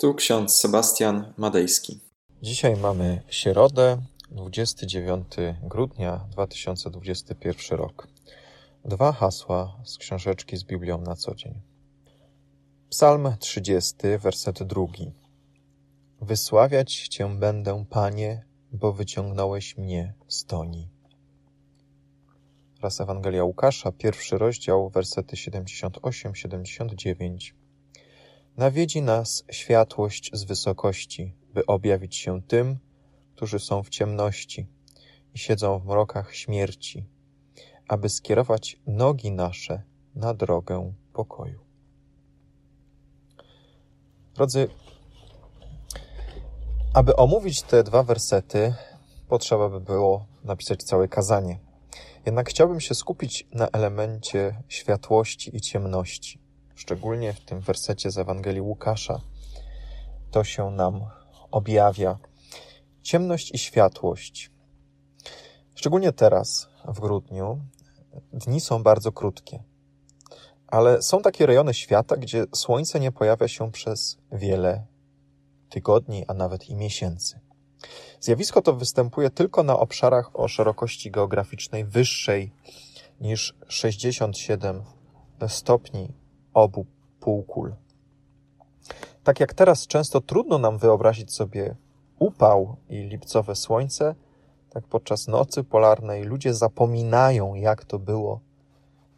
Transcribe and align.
Tu 0.00 0.14
ksiądz 0.14 0.56
Sebastian 0.56 1.32
Madejski. 1.36 2.00
Dzisiaj 2.42 2.76
mamy 2.76 3.22
środę, 3.28 4.02
29 4.30 5.24
grudnia 5.62 6.26
2021 6.30 7.78
rok. 7.78 8.08
Dwa 8.84 9.12
hasła 9.12 9.76
z 9.84 9.98
książeczki 9.98 10.56
z 10.56 10.64
Biblią 10.64 11.00
na 11.00 11.16
co 11.16 11.34
dzień. 11.34 11.54
Psalm 12.90 13.36
30, 13.38 13.94
werset 14.18 14.62
drugi. 14.62 15.12
Wysławiać 16.20 17.08
Cię 17.08 17.38
będę, 17.38 17.84
Panie, 17.90 18.44
bo 18.72 18.92
wyciągnąłeś 18.92 19.76
mnie 19.76 20.14
z 20.28 20.44
toni. 20.44 20.88
Raz 22.82 23.00
Ewangelia 23.00 23.44
Łukasza, 23.44 23.92
pierwszy 23.92 24.38
rozdział, 24.38 24.90
wersety 24.90 25.36
78-79. 25.36 27.57
Nawiedzi 28.58 29.02
nas 29.02 29.44
światłość 29.50 30.30
z 30.32 30.44
wysokości, 30.44 31.34
by 31.54 31.66
objawić 31.66 32.16
się 32.16 32.42
tym, 32.42 32.78
którzy 33.34 33.58
są 33.58 33.82
w 33.82 33.88
ciemności 33.88 34.66
i 35.34 35.38
siedzą 35.38 35.78
w 35.78 35.86
mrokach 35.86 36.34
śmierci, 36.34 37.04
aby 37.88 38.08
skierować 38.08 38.80
nogi 38.86 39.30
nasze 39.30 39.82
na 40.14 40.34
drogę 40.34 40.92
pokoju. 41.12 41.60
Drodzy, 44.34 44.68
aby 46.94 47.16
omówić 47.16 47.62
te 47.62 47.84
dwa 47.84 48.02
wersety, 48.02 48.74
potrzeba 49.28 49.68
by 49.68 49.80
było 49.80 50.26
napisać 50.44 50.82
całe 50.82 51.08
kazanie. 51.08 51.58
Jednak 52.26 52.48
chciałbym 52.48 52.80
się 52.80 52.94
skupić 52.94 53.46
na 53.52 53.68
elemencie 53.68 54.62
światłości 54.68 55.56
i 55.56 55.60
ciemności 55.60 56.47
szczególnie 56.78 57.32
w 57.32 57.40
tym 57.40 57.60
wersecie 57.60 58.10
z 58.10 58.18
Ewangelii 58.18 58.60
Łukasza, 58.60 59.20
to 60.30 60.44
się 60.44 60.70
nam 60.70 61.00
objawia. 61.50 62.18
Ciemność 63.02 63.54
i 63.54 63.58
światłość. 63.58 64.50
Szczególnie 65.74 66.12
teraz, 66.12 66.68
w 66.84 67.00
grudniu, 67.00 67.60
dni 68.32 68.60
są 68.60 68.82
bardzo 68.82 69.12
krótkie. 69.12 69.62
Ale 70.66 71.02
są 71.02 71.22
takie 71.22 71.46
rejony 71.46 71.74
świata, 71.74 72.16
gdzie 72.16 72.44
słońce 72.54 73.00
nie 73.00 73.12
pojawia 73.12 73.48
się 73.48 73.72
przez 73.72 74.18
wiele 74.32 74.86
tygodni, 75.70 76.24
a 76.28 76.34
nawet 76.34 76.68
i 76.68 76.74
miesięcy. 76.74 77.40
Zjawisko 78.20 78.62
to 78.62 78.72
występuje 78.72 79.30
tylko 79.30 79.62
na 79.62 79.78
obszarach 79.78 80.40
o 80.40 80.48
szerokości 80.48 81.10
geograficznej 81.10 81.84
wyższej 81.84 82.52
niż 83.20 83.54
67 83.68 84.82
stopni 85.48 86.12
obu 86.58 86.86
półkul. 87.20 87.74
Tak 89.24 89.40
jak 89.40 89.54
teraz 89.54 89.86
często 89.86 90.20
trudno 90.20 90.58
nam 90.58 90.78
wyobrazić 90.78 91.34
sobie 91.34 91.76
upał 92.18 92.76
i 92.88 92.96
lipcowe 92.96 93.56
słońce, 93.56 94.14
tak 94.70 94.84
podczas 94.84 95.28
nocy 95.28 95.64
polarnej 95.64 96.24
ludzie 96.24 96.54
zapominają, 96.54 97.54
jak 97.54 97.84
to 97.84 97.98
było, 97.98 98.40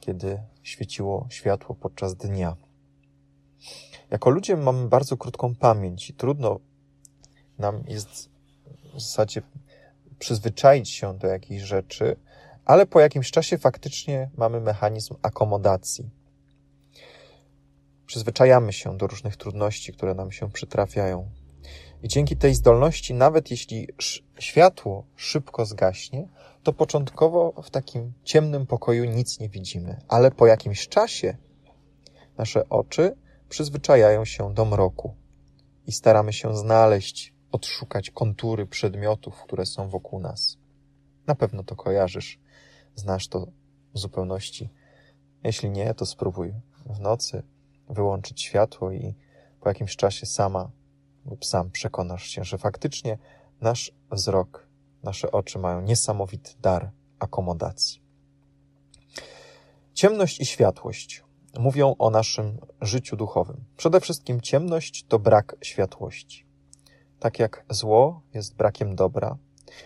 kiedy 0.00 0.42
świeciło 0.62 1.26
światło 1.30 1.74
podczas 1.74 2.14
dnia. 2.14 2.56
Jako 4.10 4.30
ludzie 4.30 4.56
mamy 4.56 4.88
bardzo 4.88 5.16
krótką 5.16 5.54
pamięć 5.54 6.10
i 6.10 6.14
trudno 6.14 6.60
nam 7.58 7.82
jest 7.88 8.30
w 8.94 9.00
zasadzie 9.00 9.42
przyzwyczaić 10.18 10.90
się 10.90 11.18
do 11.18 11.26
jakiejś 11.26 11.62
rzeczy, 11.62 12.16
ale 12.64 12.86
po 12.86 13.00
jakimś 13.00 13.30
czasie 13.30 13.58
faktycznie 13.58 14.30
mamy 14.36 14.60
mechanizm 14.60 15.14
akomodacji 15.22 16.10
przyzwyczajamy 18.10 18.72
się 18.72 18.96
do 18.96 19.06
różnych 19.06 19.36
trudności, 19.36 19.92
które 19.92 20.14
nam 20.14 20.32
się 20.32 20.50
przytrafiają. 20.50 21.30
I 22.02 22.08
dzięki 22.08 22.36
tej 22.36 22.54
zdolności, 22.54 23.14
nawet 23.14 23.50
jeśli 23.50 23.88
światło 24.38 25.06
szybko 25.16 25.66
zgaśnie, 25.66 26.28
to 26.62 26.72
początkowo 26.72 27.62
w 27.62 27.70
takim 27.70 28.12
ciemnym 28.24 28.66
pokoju 28.66 29.04
nic 29.04 29.40
nie 29.40 29.48
widzimy, 29.48 30.00
ale 30.08 30.30
po 30.30 30.46
jakimś 30.46 30.88
czasie 30.88 31.36
nasze 32.38 32.68
oczy 32.68 33.16
przyzwyczajają 33.48 34.24
się 34.24 34.54
do 34.54 34.64
mroku 34.64 35.14
i 35.86 35.92
staramy 35.92 36.32
się 36.32 36.56
znaleźć, 36.56 37.34
odszukać 37.52 38.10
kontury 38.10 38.66
przedmiotów, 38.66 39.42
które 39.42 39.66
są 39.66 39.88
wokół 39.88 40.20
nas. 40.20 40.58
Na 41.26 41.34
pewno 41.34 41.62
to 41.62 41.76
kojarzysz, 41.76 42.38
znasz 42.94 43.28
to 43.28 43.46
w 43.94 43.98
zupełności. 43.98 44.70
Jeśli 45.44 45.70
nie, 45.70 45.94
to 45.94 46.06
spróbuj 46.06 46.54
w 46.86 47.00
nocy 47.00 47.42
wyłączyć 47.90 48.42
światło 48.42 48.92
i 48.92 49.14
po 49.60 49.68
jakimś 49.68 49.96
czasie 49.96 50.26
sama 50.26 50.70
lub 51.26 51.44
sam 51.44 51.70
przekonasz 51.70 52.26
się, 52.26 52.44
że 52.44 52.58
faktycznie 52.58 53.18
nasz 53.60 53.92
wzrok, 54.10 54.66
nasze 55.02 55.30
oczy 55.30 55.58
mają 55.58 55.80
niesamowity 55.80 56.50
dar 56.62 56.90
akomodacji. 57.18 58.02
Ciemność 59.94 60.40
i 60.40 60.46
światłość 60.46 61.24
mówią 61.58 61.94
o 61.98 62.10
naszym 62.10 62.58
życiu 62.80 63.16
duchowym. 63.16 63.64
Przede 63.76 64.00
wszystkim 64.00 64.40
ciemność 64.40 65.04
to 65.08 65.18
brak 65.18 65.56
światłości. 65.62 66.46
Tak 67.18 67.38
jak 67.38 67.64
zło 67.70 68.22
jest 68.34 68.56
brakiem 68.56 68.96
dobra, 68.96 69.36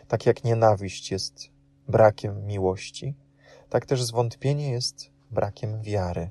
tak 0.09 0.27
jak 0.27 0.45
nienawiść 0.45 1.11
jest 1.11 1.51
brakiem 1.89 2.47
miłości, 2.47 3.15
tak 3.69 3.87
też 3.87 4.03
zwątpienie 4.03 4.71
jest 4.71 5.11
brakiem 5.31 5.83
wiary 5.83 6.31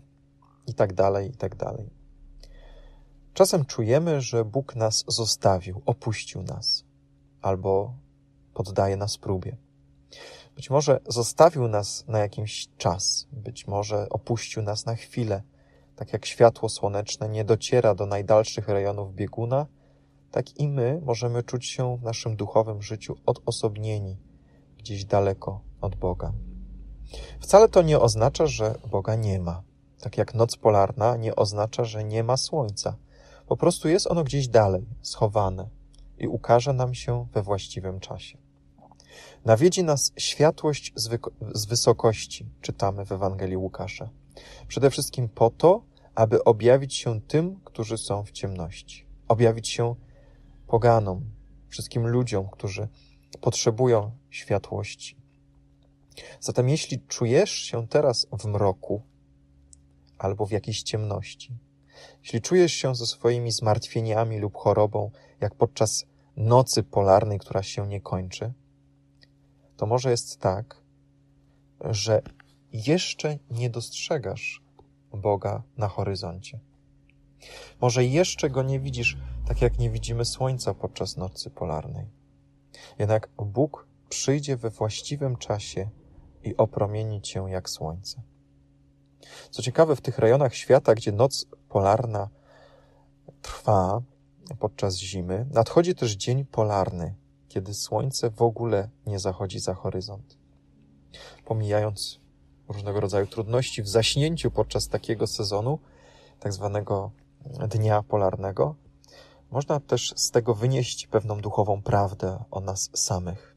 i 0.67 0.73
tak 0.73 0.93
dalej, 0.93 1.29
i 1.29 1.37
tak 1.37 1.55
dalej. 1.55 1.89
Czasem 3.33 3.65
czujemy, 3.65 4.21
że 4.21 4.45
Bóg 4.45 4.75
nas 4.75 5.03
zostawił, 5.07 5.81
opuścił 5.85 6.43
nas, 6.43 6.85
albo 7.41 7.93
poddaje 8.53 8.97
nas 8.97 9.17
próbie. 9.17 9.57
Być 10.55 10.69
może 10.69 10.99
zostawił 11.07 11.67
nas 11.67 12.07
na 12.07 12.19
jakiś 12.19 12.67
czas, 12.77 13.27
być 13.31 13.67
może 13.67 14.09
opuścił 14.09 14.63
nas 14.63 14.85
na 14.85 14.95
chwilę, 14.95 15.43
tak 15.95 16.13
jak 16.13 16.25
światło 16.25 16.69
słoneczne 16.69 17.29
nie 17.29 17.45
dociera 17.45 17.95
do 17.95 18.05
najdalszych 18.05 18.67
rejonów 18.67 19.15
bieguna, 19.15 19.65
tak 20.31 20.59
i 20.59 20.67
my 20.67 21.01
możemy 21.05 21.43
czuć 21.43 21.65
się 21.65 21.97
w 21.97 22.03
naszym 22.03 22.35
duchowym 22.35 22.81
życiu 22.81 23.15
odosobnieni, 23.25 24.17
gdzieś 24.77 25.05
daleko 25.05 25.61
od 25.81 25.95
Boga. 25.95 26.33
Wcale 27.39 27.69
to 27.69 27.81
nie 27.81 27.99
oznacza, 27.99 28.47
że 28.47 28.75
Boga 28.91 29.15
nie 29.15 29.39
ma 29.39 29.63
tak 30.03 30.17
jak 30.17 30.33
noc 30.33 30.57
polarna, 30.57 31.17
nie 31.17 31.35
oznacza, 31.35 31.83
że 31.85 32.03
nie 32.03 32.23
ma 32.23 32.37
słońca. 32.37 32.95
Po 33.47 33.57
prostu 33.57 33.89
jest 33.89 34.07
ono 34.07 34.23
gdzieś 34.23 34.47
dalej, 34.47 34.85
schowane 35.01 35.69
i 36.17 36.27
ukaże 36.27 36.73
nam 36.73 36.93
się 36.93 37.27
we 37.33 37.41
właściwym 37.41 37.99
czasie. 37.99 38.37
Nawiedzi 39.45 39.83
nas 39.83 40.11
światłość 40.17 40.93
z, 40.95 41.21
z 41.55 41.65
wysokości, 41.65 42.49
czytamy 42.61 43.05
w 43.05 43.11
Ewangelii 43.11 43.57
Łukasza. 43.57 44.09
Przede 44.67 44.89
wszystkim 44.89 45.29
po 45.29 45.49
to, 45.49 45.83
aby 46.15 46.43
objawić 46.43 46.95
się 46.95 47.21
tym, 47.21 47.59
którzy 47.63 47.97
są 47.97 48.23
w 48.23 48.31
ciemności. 48.31 49.05
Objawić 49.27 49.69
się 49.69 49.95
poganom, 50.67 51.21
wszystkim 51.69 52.07
ludziom, 52.07 52.49
którzy 52.49 52.87
potrzebują 53.41 54.11
światłości. 54.29 55.17
Zatem 56.39 56.69
jeśli 56.69 56.99
czujesz 56.99 57.51
się 57.51 57.87
teraz 57.87 58.27
w 58.39 58.45
mroku, 58.45 59.01
albo 60.25 60.45
w 60.45 60.51
jakiejś 60.51 60.83
ciemności. 60.83 61.57
Jeśli 62.23 62.41
czujesz 62.41 62.73
się 62.73 62.95
ze 62.95 63.05
swoimi 63.05 63.51
zmartwieniami 63.51 64.39
lub 64.39 64.55
chorobą, 64.55 65.11
jak 65.41 65.55
podczas 65.55 66.05
nocy 66.37 66.83
polarnej, 66.83 67.39
która 67.39 67.63
się 67.63 67.87
nie 67.87 68.01
kończy, 68.01 68.53
to 69.77 69.85
może 69.85 70.11
jest 70.11 70.39
tak, 70.39 70.81
że 71.81 72.21
jeszcze 72.73 73.37
nie 73.51 73.69
dostrzegasz 73.69 74.63
Boga 75.13 75.63
na 75.77 75.87
horyzoncie. 75.87 76.59
Może 77.81 78.05
jeszcze 78.05 78.49
go 78.49 78.63
nie 78.63 78.79
widzisz, 78.79 79.17
tak 79.47 79.61
jak 79.61 79.79
nie 79.79 79.89
widzimy 79.89 80.25
słońca 80.25 80.73
podczas 80.73 81.17
nocy 81.17 81.49
polarnej. 81.49 82.05
Jednak 82.99 83.29
Bóg 83.37 83.87
przyjdzie 84.09 84.57
we 84.57 84.69
właściwym 84.69 85.37
czasie 85.37 85.89
i 86.43 86.57
opromieni 86.57 87.21
cię 87.21 87.45
jak 87.47 87.69
słońce. 87.69 88.21
Co 89.51 89.61
ciekawe, 89.61 89.95
w 89.95 90.01
tych 90.01 90.17
rejonach 90.17 90.55
świata, 90.55 90.95
gdzie 90.95 91.11
noc 91.11 91.45
polarna 91.69 92.29
trwa 93.41 94.01
podczas 94.59 94.97
zimy, 94.97 95.45
nadchodzi 95.51 95.95
też 95.95 96.11
dzień 96.11 96.45
polarny, 96.45 97.15
kiedy 97.49 97.73
słońce 97.73 98.29
w 98.29 98.41
ogóle 98.41 98.89
nie 99.05 99.19
zachodzi 99.19 99.59
za 99.59 99.73
horyzont. 99.73 100.37
Pomijając 101.45 102.19
różnego 102.67 102.99
rodzaju 102.99 103.27
trudności 103.27 103.83
w 103.83 103.89
zaśnięciu 103.89 104.51
podczas 104.51 104.87
takiego 104.87 105.27
sezonu, 105.27 105.79
tak 106.39 106.53
zwanego 106.53 107.11
dnia 107.69 108.03
polarnego, 108.03 108.75
można 109.51 109.79
też 109.79 110.13
z 110.15 110.31
tego 110.31 110.55
wynieść 110.55 111.07
pewną 111.07 111.41
duchową 111.41 111.81
prawdę 111.81 112.43
o 112.51 112.59
nas 112.59 112.89
samych. 112.93 113.55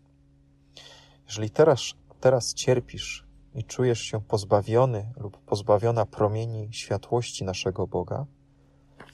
Jeżeli 1.27 1.51
teraz, 1.51 1.81
teraz 2.21 2.55
cierpisz 2.55 3.27
i 3.55 3.65
czujesz 3.65 4.01
się 4.01 4.21
pozbawiony 4.21 5.12
lub 5.17 5.39
pozbawiona 5.56 6.06
promieni 6.06 6.69
światłości 6.73 7.44
naszego 7.44 7.87
Boga, 7.87 8.26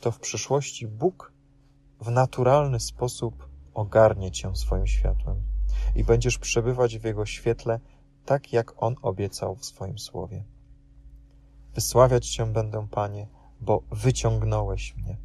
to 0.00 0.12
w 0.12 0.20
przyszłości 0.20 0.88
Bóg 0.88 1.32
w 2.00 2.10
naturalny 2.10 2.80
sposób 2.80 3.48
ogarnie 3.74 4.30
Cię 4.30 4.56
swoim 4.56 4.86
światłem 4.86 5.42
i 5.94 6.04
będziesz 6.04 6.38
przebywać 6.38 6.98
w 6.98 7.04
Jego 7.04 7.26
świetle 7.26 7.80
tak, 8.24 8.52
jak 8.52 8.82
On 8.82 8.96
obiecał 9.02 9.56
w 9.56 9.64
swoim 9.64 9.98
słowie. 9.98 10.44
Wysławiać 11.74 12.28
Cię 12.28 12.46
będę, 12.46 12.88
Panie, 12.90 13.28
bo 13.60 13.82
wyciągnąłeś 13.90 14.96
mnie. 14.96 15.16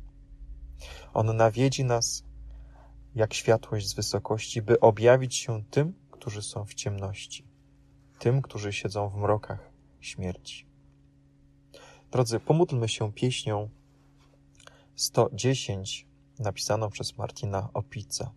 On 1.14 1.38
nawiedzi 1.38 1.84
nas 1.84 2.24
jak 3.16 3.34
światłość 3.34 3.88
z 3.88 3.94
wysokości, 3.94 4.62
by 4.62 4.80
objawić 4.80 5.36
się 5.36 5.64
tym, 5.64 5.94
którzy 6.12 6.42
są 6.42 6.66
w 6.66 6.74
ciemności, 6.74 7.48
tym, 8.20 8.42
którzy 8.42 8.74
siedzą 8.74 9.10
w 9.10 9.16
mrokach 9.16 9.72
śmierci. 10.00 10.68
Drodzy, 12.12 12.40
pomódlmy 12.40 12.90
się 12.90 13.14
pieśnią 13.14 13.70
110 14.96 16.08
napisaną 16.40 16.90
przez 16.90 17.18
Martina 17.18 17.70
Opica. 17.74 18.32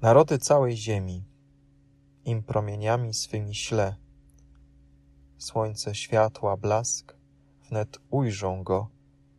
Narody 0.00 0.38
całej 0.38 0.76
ziemi 0.76 1.24
im 2.24 2.42
promieniami 2.42 3.14
swymi 3.14 3.54
śle. 3.54 3.96
Słońce 5.38 5.94
światła 5.94 6.56
blask, 6.56 7.16
wnet 7.68 7.98
ujrzą 8.10 8.62
go 8.62 8.88